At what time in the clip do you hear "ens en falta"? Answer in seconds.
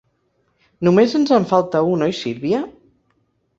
1.19-1.83